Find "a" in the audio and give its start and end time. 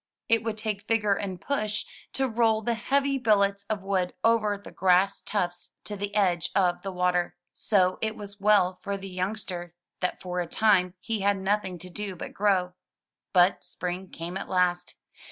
10.39-10.47